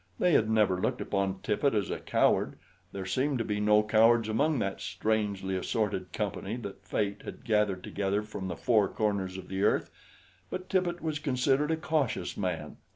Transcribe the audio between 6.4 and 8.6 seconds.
that Fate had gathered together from the